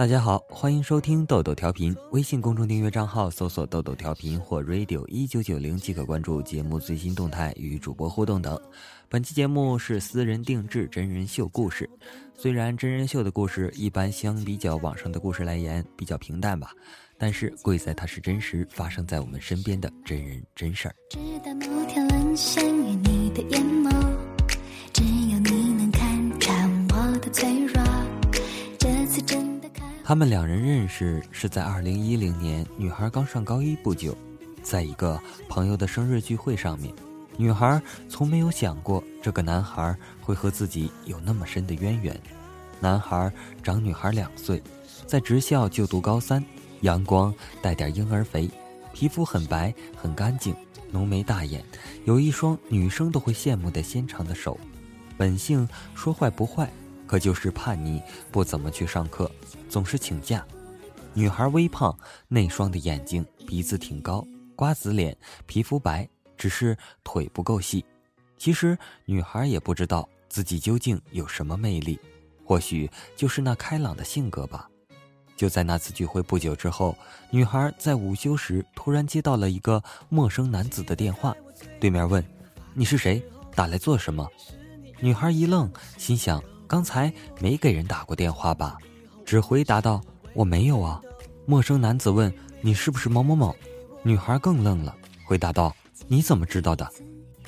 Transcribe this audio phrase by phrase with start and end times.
[0.00, 1.94] 大家好，欢迎收听豆豆调频。
[2.12, 8.58] 微信公众订阅账号搜索“豆豆调频”或 “radio 一九九零”即可关注节目最新动态与主播互动等。
[9.10, 11.86] 本期节目是私人定制真人秀故事。
[12.34, 16.72] 虽然真人秀的故事一般相比较网上的故事来言比较平淡吧，
[17.18, 20.94] 但是贵在它是真实发生在我们身边的真人真事儿。
[21.10, 23.90] 直到某天沦陷于你的眼眸，
[30.10, 34.12] 他们两人认识是在二零一零年，女孩刚上高一不久，
[34.60, 35.16] 在一个
[35.48, 36.92] 朋友的生日聚会上面，
[37.36, 42.20] 女孩从没有想过这个男孩会和自己有那么深的渊源。
[42.80, 43.32] 男孩
[43.62, 44.60] 长女孩两岁，
[45.06, 46.44] 在职校就读高三，
[46.80, 47.32] 阳光
[47.62, 48.50] 带点婴儿肥，
[48.92, 50.52] 皮肤很白很干净，
[50.90, 51.64] 浓眉大眼，
[52.04, 54.58] 有一双女生都会羡慕的纤长的手，
[55.16, 56.68] 本性说坏不坏。
[57.10, 58.00] 可就是叛逆，
[58.30, 59.28] 不怎么去上课，
[59.68, 60.46] 总是请假。
[61.12, 61.92] 女孩微胖，
[62.28, 67.84] 内双的眼睛，鼻子挺高，瓜子脸，皮肤白，只是腿不够细。
[68.38, 71.98] 其实女孩也不知道自己究竟有什么魅力，
[72.44, 74.70] 或许就是那开朗的性格吧。
[75.36, 76.96] 就在那次聚会不久之后，
[77.28, 81.36] 女孩在午休时突然接到了一个陌生男子的电话，
[81.80, 82.24] 对面问
[82.72, 83.20] ：“你是谁？
[83.56, 84.28] 打来做什么？”
[85.02, 86.40] 女孩一愣，心想。
[86.70, 88.78] 刚才没给人打过电话吧？
[89.26, 90.00] 只回答道
[90.34, 91.00] ：“我没有啊。”
[91.44, 92.32] 陌生男子问
[92.62, 93.52] ：“你是不是某某某？”
[94.04, 94.94] 女孩更愣了，
[95.26, 95.74] 回答道
[96.06, 96.88] ：“你怎么知道的？”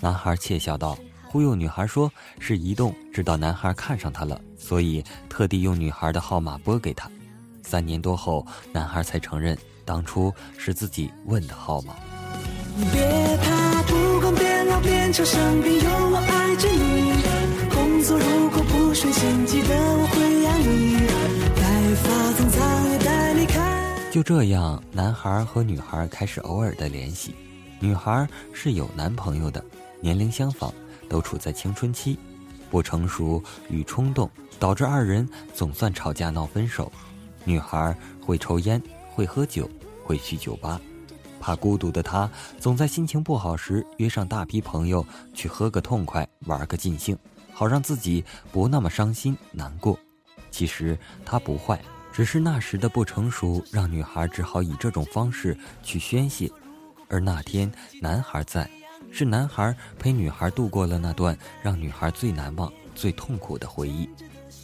[0.03, 0.99] 男孩窃笑道
[1.31, 7.09] ：“忽悠女孩说是移动知道男孩看上她了，所以特地用女孩的号码拨给她。
[7.63, 11.95] 三年多后，男孩才承认当初是自己问的号码。”
[12.93, 17.12] 别怕，不管变老变丑生病，有我爱着你。
[19.03, 20.97] 工作如果不顺心，记得我会养你。
[21.57, 21.63] 白
[21.97, 24.13] 发苍苍带你看。
[24.13, 27.35] 就这样，男孩和女孩开始偶尔的联系。
[27.81, 29.65] 女孩是有男朋友的，
[30.01, 30.73] 年龄相仿，
[31.09, 32.17] 都处在青春期，
[32.71, 36.91] 不成熟与冲动导致二人总算吵架闹分手。
[37.45, 39.69] 女孩会抽烟，会喝酒，
[40.05, 40.81] 会去酒吧，
[41.41, 45.05] 怕孤独的她总在心情不好时约上大批朋友
[45.35, 47.19] 去喝个痛快，玩个尽兴。
[47.53, 49.99] 好让自己不那么伤心难过。
[50.51, 51.81] 其实他不坏，
[52.13, 56.51] 只是那时的不成熟，让女孩只好以这种方式去宣泄。
[57.09, 57.71] 而那天
[58.01, 58.69] 男孩在，
[59.11, 64.09] 是男孩陪女孩度过了那段让女孩最难忘、最痛苦的回忆。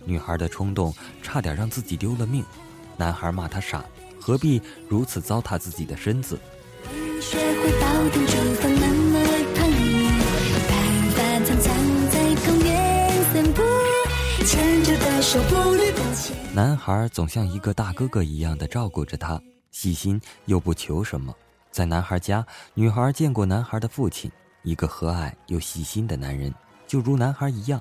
[0.05, 2.45] 女孩的冲动差点让自己丢了命，
[2.97, 3.85] 男孩骂她傻，
[4.21, 6.39] 何必如此糟蹋自己的身子？
[16.55, 19.39] 男孩总像一个大哥哥一样的照顾着她，
[19.71, 21.35] 细心又不求什么。
[21.71, 24.31] 在男孩家，女孩见过男孩的父亲，
[24.63, 26.53] 一个和蔼又细心的男人，
[26.87, 27.79] 就如男孩一样。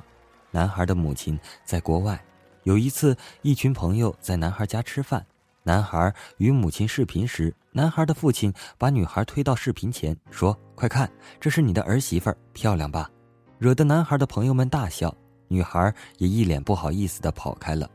[0.51, 2.21] 男孩的母亲在国外，
[2.63, 5.25] 有一次，一群朋友在男孩家吃饭，
[5.63, 11.09] 男孩与母亲视频时，男孩的父亲把女孩推到视频前，说：“快看，
[11.39, 13.09] 这是你的儿媳妇，漂亮吧？”
[13.57, 15.15] 惹得男孩的朋友们大笑。
[15.47, 17.89] 女孩也一脸不好意思的跑开了。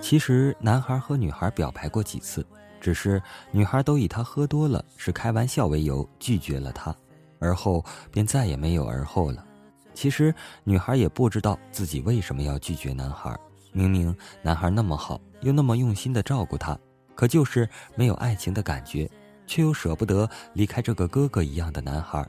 [0.00, 2.46] 其实男孩和女孩表白过几次，
[2.80, 3.20] 只是
[3.50, 6.94] 女孩都以他喝多了是开玩笑为由拒绝了他，
[7.38, 9.44] 而后便再也没有而后了。
[9.92, 13.36] 其实女孩也不知道自己为什么要拒绝男孩，
[13.72, 16.78] 明明男孩那么好，又那么用心的照顾她，
[17.14, 19.10] 可就是没有爱情的感觉。
[19.48, 22.24] 却又舍不得离开这个哥哥一样的男孩，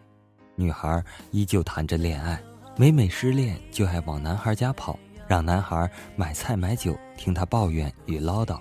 [0.55, 2.41] 女孩依旧谈着恋爱，
[2.75, 4.97] 每每失恋就爱往男孩家跑，
[5.27, 8.57] 让男孩买菜买酒，听他抱怨与唠叨。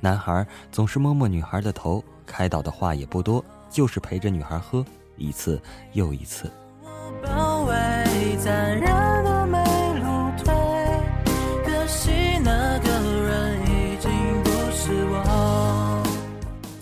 [0.00, 4.84] 男孩总是摸摸女孩的头，开导的话也不多，就是陪着女孩喝
[5.16, 5.60] 一次
[5.92, 6.50] 又一次
[6.84, 8.85] 我包围在。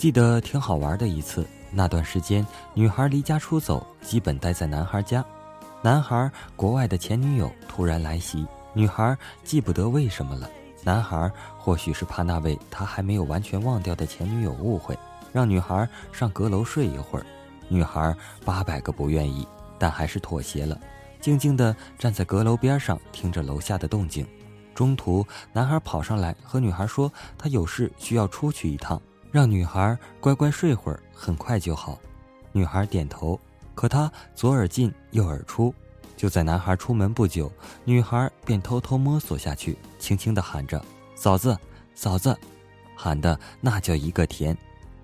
[0.04, 5.24] 记得挺好玩的一次，那段时间女孩离家出走，基本待在男孩家。
[5.80, 10.46] 男孩国外的前女友突然来袭，女孩记不得为什么了。
[10.82, 14.94] 男孩或许是怕那位他还没有完全忘掉的前女友误会，
[15.32, 17.24] 让女孩上阁楼睡一会儿。
[17.68, 18.14] 女孩
[18.44, 19.48] 八百个不愿意，
[19.78, 20.78] 但还是妥协了，
[21.18, 24.26] 静静地站在阁楼边上听着楼下的动静。
[24.74, 29.00] 中途，男孩跑上来和女孩说他有事需要出去一趟。
[29.34, 31.98] 让女孩乖乖睡会儿，很快就好。
[32.52, 33.36] 女孩点头，
[33.74, 35.74] 可她左耳进右耳出，
[36.16, 37.50] 就在男孩出门不久，
[37.84, 40.80] 女孩便偷偷摸索下去，轻轻地喊着
[41.16, 41.58] ：“嫂子，
[41.96, 42.38] 嫂子！”
[42.94, 44.56] 喊的那叫一个甜。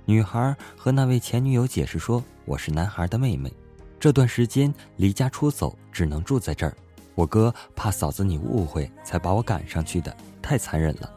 [0.05, 3.53] 女孩和那位前女友解释说：“我是男孩的妹妹，
[3.99, 6.73] 这段时间离家出走，只能住在这儿。
[7.17, 11.13] 我哥怕嫂子你误会，才把我赶上去的，太残忍了。”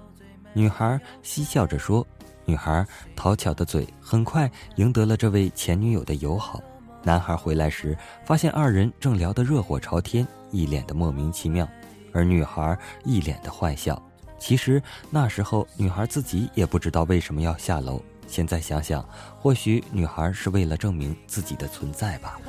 [0.51, 2.03] 女孩嬉笑着说。
[2.45, 2.85] 女孩
[3.15, 6.61] 讨巧的嘴很快赢得了这位前女友的友好。
[7.03, 11.67] 男孩回来时，发现二人正聊得热火朝天，一脸的莫名其妙，
[12.13, 14.01] 而女孩一脸的坏笑。
[14.39, 18.01] 其实那时候女孩自己也不知道为什么要下楼。
[18.25, 19.07] 现在想想，
[19.37, 22.39] 或许女孩是为了证明自己的存在吧。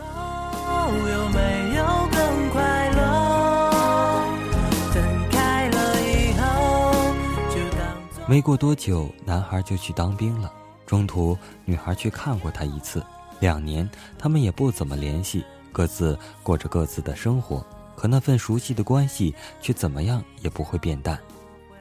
[8.27, 10.51] 没过多久，男孩就去当兵了。
[10.87, 11.37] 中途，
[11.67, 13.05] 女孩去看过他一次。
[13.39, 13.89] 两年，
[14.19, 17.65] 他们也不怎么联系，各自过着各自的生活。
[17.95, 21.19] 可那份熟悉的关系却怎么样也不会变淡。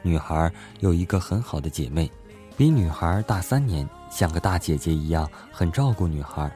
[0.01, 0.51] 女孩
[0.81, 2.11] 有一个很好的姐妹，
[2.57, 6.51] 比女孩大三年，像个大姐姐一样，很照顾女孩。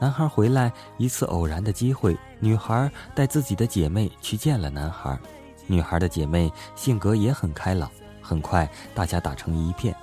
[0.00, 5.18] 男孩回来一次偶然的机会，女孩带自己的姐妹去见了男孩。
[5.66, 7.90] 女孩的姐妹性格也很开朗，
[8.26, 9.94] 很快大家打成一片。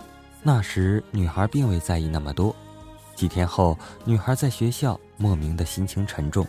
[0.42, 2.56] 那时女孩并未在意那么多。
[3.16, 6.48] 几天后，女孩在学校莫名的心情沉重，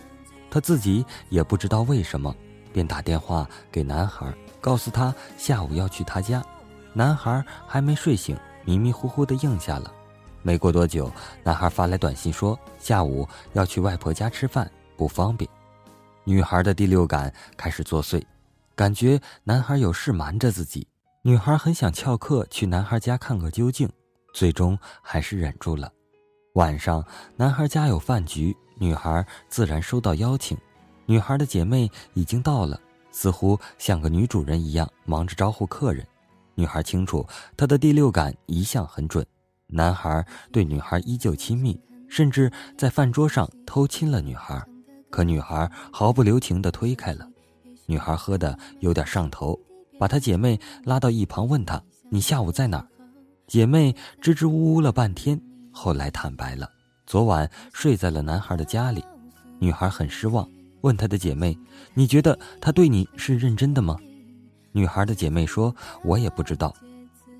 [0.50, 2.34] 她自己也不知道为什么，
[2.72, 6.42] 便打电话给男孩，告诉他下午要去他家。
[6.92, 9.92] 男孩还没睡醒，迷迷糊糊的应下了。
[10.42, 11.10] 没过多久，
[11.42, 15.48] 男孩发来短信说下午要去外婆家吃饭，不方便。
[16.24, 18.24] 女孩的第六感开始作祟，
[18.74, 20.86] 感觉男孩有事瞒着自己。
[21.26, 23.88] 女孩很想翘课去男孩家看个究竟，
[24.34, 25.90] 最终还是忍住了。
[26.52, 27.02] 晚上，
[27.34, 30.54] 男孩家有饭局，女孩自然收到邀请。
[31.06, 32.78] 女孩的姐妹已经到了，
[33.10, 36.06] 似乎像个女主人一样忙着招呼客人。
[36.56, 39.24] 女孩清楚，她的第六感一向很准。
[39.68, 44.62] 男孩对女孩依旧亲密，甚至在饭桌上偷亲了女孩，
[45.08, 47.26] 可女孩毫不留情地推开了。
[47.86, 49.58] 女孩喝的有点上头，
[49.98, 52.86] 把她姐妹拉到一旁，问她：“你下午在哪儿？”
[53.46, 55.40] 姐妹支支吾吾了半天。
[55.70, 56.70] 后来坦白了，
[57.06, 59.04] 昨晚睡在了男孩的家里。
[59.58, 60.48] 女孩很失望，
[60.82, 61.56] 问她的姐妹
[61.94, 63.96] ：“你觉得他对你是认真的吗？”
[64.72, 65.74] 女孩的姐妹说
[66.04, 66.74] ：“我也不知道。”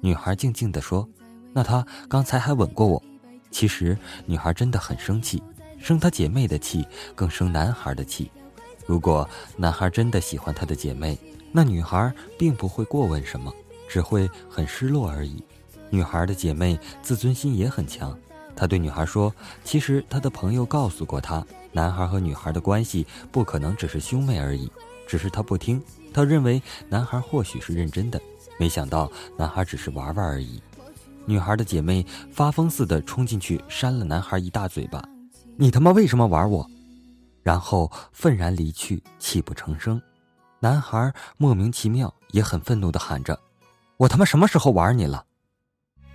[0.00, 1.08] 女孩静静地说
[1.52, 3.02] ：“那他刚才还吻过我。”
[3.50, 3.96] 其实
[4.26, 5.42] 女孩真的很生气，
[5.78, 8.30] 生她姐妹的气，更生男孩的气。
[8.86, 11.18] 如果男孩真的喜欢她的姐妹，
[11.56, 13.54] 那女孩并不会过问什么，
[13.88, 15.40] 只会很失落而已。
[15.88, 18.18] 女孩的姐妹自尊心也很强。
[18.56, 24.68] 她对女孩说：“其实她的朋友告诉过她，男孩和女孩的关系不可能只是兄妹而已，
[25.06, 25.80] 只是她不听。
[26.12, 28.20] 她认为男孩或许是认真的，
[28.58, 29.08] 没想到
[29.38, 30.60] 男孩只是玩玩而已。”
[31.24, 35.00] 女孩的姐妹发疯似的冲进去扇了男孩一大嘴巴
[35.56, 36.68] ：“你他妈为什么玩我？”
[37.44, 40.02] 然后愤然离去，泣不成声。
[40.60, 43.38] 男孩莫名其妙，也很愤怒的喊着
[43.98, 45.24] ：“我他妈什么时候玩你了？”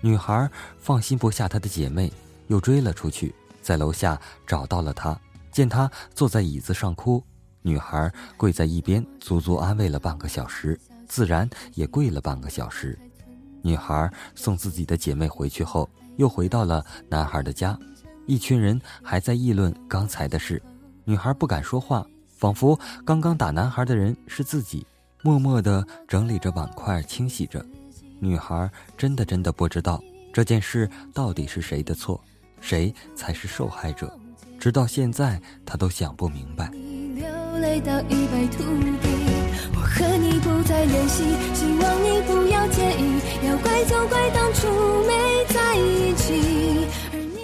[0.01, 2.11] 女孩放心不下她的姐妹。
[2.49, 3.31] 又追了出去，
[3.61, 5.15] 在楼下找到了她，
[5.51, 7.23] 见她坐在椅子上哭，
[7.61, 10.75] 女孩跪在一边，足足安慰了半个小时，
[11.07, 12.97] 自然也跪了半个小时。
[13.61, 17.77] 女孩送自己的姐妹回去后，又回到了男孩的家，
[18.25, 20.59] 一群人还在议论刚才的事，
[21.05, 22.03] 女孩不敢说话，
[22.39, 24.87] 仿佛刚刚打男孩的人是自己，
[25.21, 27.63] 默默地整理着碗筷，清洗着。
[28.17, 32.19] 女孩真的真的不知道这件事到底是谁的错。
[32.61, 34.17] 谁才是受害者？
[34.57, 36.71] 直到现在，她都想不明白。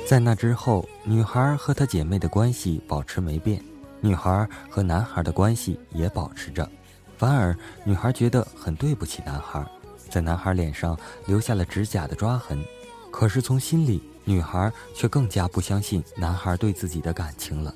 [0.08, 3.62] 在那之后，女孩和她姐妹的关系保持没变，
[4.02, 6.70] 女孩和男孩的关系也保持着，
[7.18, 9.66] 反而女孩觉得很对不起男孩，
[10.10, 12.64] 在男孩脸上留下了指甲的抓痕，
[13.12, 14.02] 可是从心里。
[14.28, 17.72] 女孩却更加不相信男孩对自己的感情了。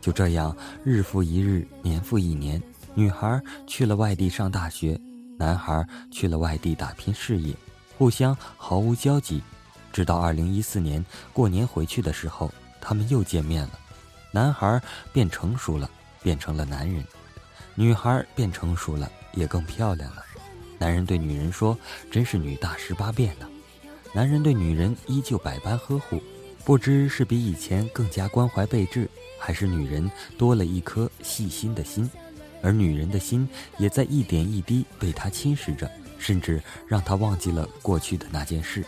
[0.00, 2.60] 就这样，日复一日，年复一年，
[2.94, 5.00] 女孩去了外地上大学，
[5.38, 7.54] 男孩去了外地打拼事业，
[7.96, 9.40] 互相毫无交集。
[9.92, 13.78] 直到二零一四年过年回去的时候，他们又见面了。
[14.34, 15.88] 男孩变成熟了，
[16.20, 17.04] 变成了男人；
[17.76, 20.24] 女孩变成熟了，也更漂亮了。
[20.76, 21.78] 男人对女人说
[22.10, 23.48] ：“真是女大十八变呢。”
[24.12, 26.20] 男人对女人依旧百般呵护，
[26.64, 32.10] 不知是比以前更加关怀备至，还是女人多了一颗细心的心。
[32.60, 33.48] 而女人的心
[33.78, 35.88] 也在一点一滴被他侵蚀着，
[36.18, 38.84] 甚至让他忘记了过去的那件事。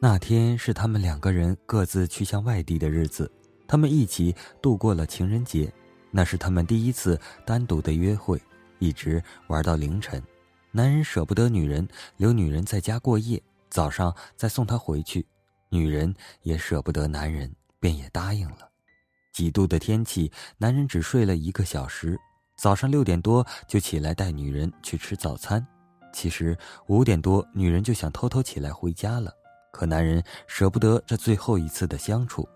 [0.00, 3.30] 那天是他们两个人各自去向外地的日子，
[3.68, 5.70] 他们一起度过了情人节，
[6.10, 8.40] 那是他们第一次单独的约会，
[8.78, 10.22] 一直玩到凌晨。
[10.70, 15.26] 男人舍不得女人，留女人在家过夜，早上再送她回去。
[15.68, 18.70] 女人也舍不得男人，便也答应了。
[19.30, 22.18] 几度的天气，男人只睡了一个小时，
[22.56, 25.66] 早上六点多就起来带女人去吃早餐。
[26.14, 26.56] 其实
[26.86, 29.34] 五点多，女人就想偷偷起来回家了，
[29.72, 32.48] 可男人舍不得这最后一次的相处。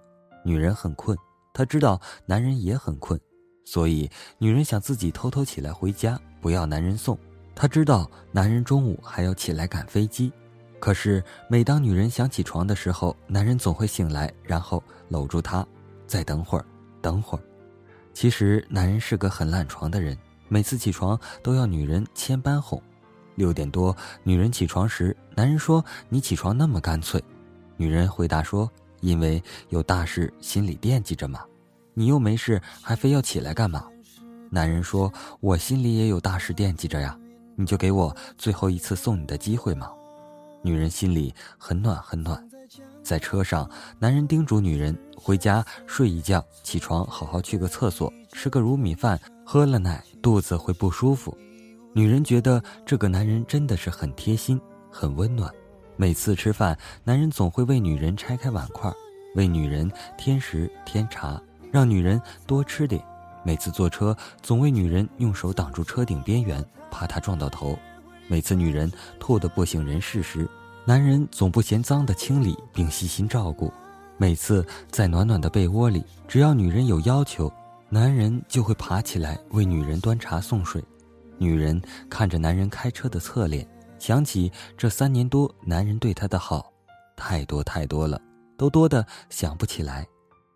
[0.44, 1.18] 女人很困，
[1.52, 3.20] 她知道男人也很困，
[3.64, 7.18] 所以女人想自己偷偷起来回家，不要男人送。
[7.54, 10.32] 她知道男人中午还要起来赶飞机，
[10.78, 15.66] 可是每当女人想起床的时候，男人总会醒来，然后搂住她，
[16.06, 16.64] 再等会儿，
[17.02, 17.42] 等会儿。
[18.14, 22.80] 其实男人是个很懒床的人，每次起床都要女人千般哄。
[23.38, 27.22] 六点多，女人起床时，男人说：“你起床那么干脆。”
[27.78, 28.68] 女人回答说
[29.00, 31.44] ：“因为有大事，心里惦记着嘛。
[31.94, 33.86] 你又没事，还非要起来干嘛？”
[34.50, 37.16] 男人说：“我心里也有大事惦记着呀，
[37.54, 39.88] 你就给我最后一次送你的机会嘛。”
[40.60, 42.44] 女人心里很暖很暖。
[43.04, 51.38] 在车上，男人叮嘱女人回家睡一觉，起床好好去个厕所，吃个卤米饭，喝了奶肚子会不舒服。
[51.92, 55.52] 女人觉得这个男人真的是很贴心、很温暖。
[55.96, 58.92] 每次吃饭，男人总会为女人拆开碗筷，
[59.34, 61.40] 为女人添食添茶，
[61.72, 63.02] 让女人多吃点。
[63.42, 67.76] 每次坐车，总为女人用手挡住车顶边缘，怕她撞到头。
[68.28, 70.48] 每次女人吐得不省人事时，
[70.84, 73.72] 男人总不嫌脏的清理并细心照顾。
[74.18, 77.50] 每次在暖暖的被窝里，只要女人有要求，
[77.88, 80.84] 男人就会爬起来为女人端茶送水。
[81.38, 81.80] 女人
[82.10, 83.66] 看着男人开车的侧脸，
[83.98, 86.72] 想起这三年多男人对她的好，
[87.16, 88.20] 太多太多了，
[88.56, 90.06] 都多的想不起来。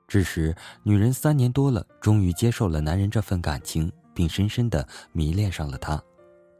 [0.09, 6.03] 这时，女人三年多了，终于接受了男人这份感情，并深深的迷恋上了他。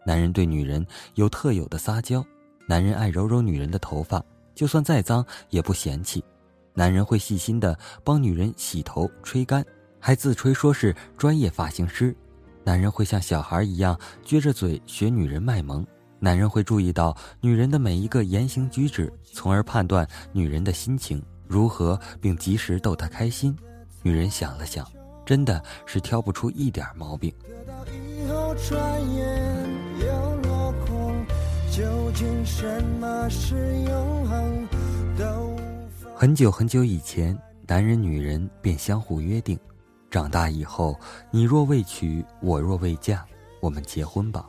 [0.07, 2.25] 男人对女人有特有的撒娇，
[2.67, 4.25] 男人爱揉揉女人的头发，
[4.55, 6.25] 就算再脏也不嫌弃。
[6.75, 9.63] 男人会细心的帮女人洗头、吹干，
[10.01, 12.17] 还自吹说是专业发型师。
[12.65, 15.85] 男人会像小孩一样撅着嘴学女人卖萌，
[16.21, 23.57] 男人会注意到女人的每一个言行举止，从而判断女人的心情如何，并及时逗她开心。
[24.03, 24.87] 女人想了想，
[25.27, 27.33] 真的是挑不出一点毛病。
[36.15, 39.59] 很久很久以前，男人女人便相互约定。
[40.13, 40.95] 长大以后，
[41.31, 43.25] 你若未娶，我若未嫁，
[43.61, 44.47] 我们结婚吧。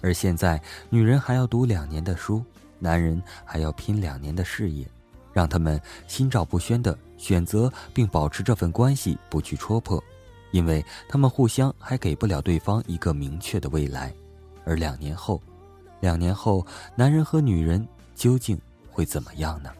[0.00, 2.44] 而现在，女人还要读两年的书，
[2.78, 4.86] 男人还要拼两年的事业，
[5.32, 10.00] 让他们心照不宣的选择并保持这份关系，不去戳破，
[10.52, 14.14] 因为他们互相还给不了对方一个明确的未来。
[14.64, 15.42] 而两年后，
[15.98, 16.64] 两年后，
[16.94, 18.56] 男人和女人究竟
[18.88, 19.72] 会怎么样呢？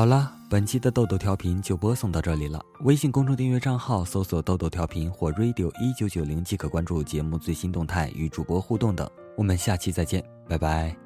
[0.00, 2.58] 好了，本期的豆豆调频就播送到这里了。
[2.84, 9.06] 微信公众订阅账号搜索“豆豆调频”或 “radio 一九九零”即可关注节目最新动态与主播互动等。
[9.36, 10.96] 我们下期再见，拜拜。